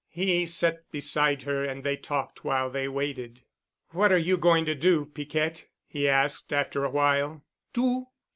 He 0.09 0.47
sat 0.47 0.89
beside 0.91 1.43
her 1.43 1.63
and 1.63 1.83
they 1.83 1.95
talked 1.95 2.43
while 2.43 2.71
they 2.71 2.87
waited. 2.87 3.43
"What 3.91 4.11
are 4.11 4.17
you 4.17 4.35
going 4.35 4.65
to 4.65 4.73
do, 4.73 5.05
Piquette?" 5.05 5.65
he 5.85 6.09
asked, 6.09 6.51
after 6.51 6.83
awhile. 6.83 7.43
"Do? 7.71 8.07